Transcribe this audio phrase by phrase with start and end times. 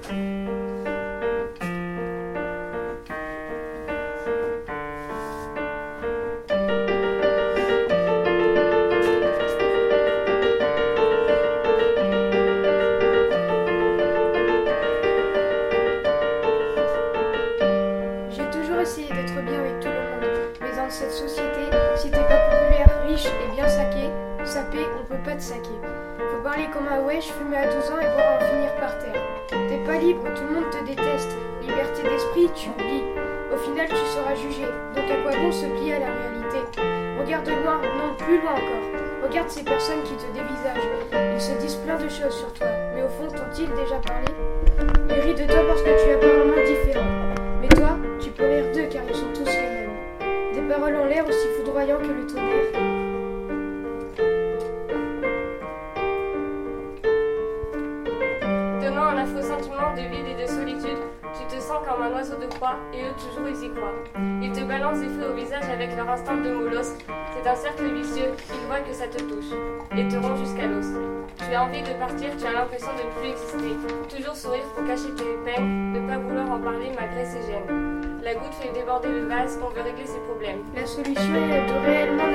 [0.00, 0.14] J'ai
[18.50, 22.36] toujours essayé d'être bien avec tout le monde, mais dans cette société, si t'es pas
[22.36, 23.77] pour devenir riche et bien sûr
[25.18, 25.78] pas te saquer.
[26.30, 29.22] Faut parler comme un wesh, fumer à 12 ans et voir en finir par terre.
[29.48, 31.30] T'es pas libre, tout le monde te déteste.
[31.62, 33.04] Liberté d'esprit, tu oublies.
[33.52, 34.64] Au final, tu seras jugé.
[34.94, 36.58] Donc à quoi bon se plier à la réalité?
[37.18, 39.28] Regarde loin, non, plus loin encore.
[39.28, 40.88] Regarde ces personnes qui te dévisagent.
[41.34, 42.68] Ils se disent plein de choses sur toi.
[42.94, 44.28] Mais au fond, t'ont-ils déjà parlé?
[45.10, 47.10] Ils rient de toi parce que tu es apparemment différent.
[47.60, 50.54] Mais toi, tu peux rire d'eux car ils sont tous les mêmes.
[50.54, 52.67] Des paroles en l'air aussi foudroyants que le tonnerre.
[59.18, 60.98] Un sentiment de vide et de solitude,
[61.34, 63.98] tu te sens comme un oiseau de proie, et eux toujours ils y croient.
[64.40, 66.94] Ils te balancent des feux au visage avec leur instinct de moulos.
[67.34, 69.50] C'est un cercle vicieux, ils voient que ça te touche,
[69.96, 70.86] et te rend jusqu'à l'os.
[71.38, 74.16] Tu as envie de partir, tu as l'impression de ne plus exister.
[74.16, 78.20] Toujours sourire pour cacher tes peines, ne pas vouloir en parler malgré ses gênes.
[78.22, 80.62] La goutte fait déborder le vase, on veut régler ses problèmes.
[80.74, 82.30] La solution est de réellement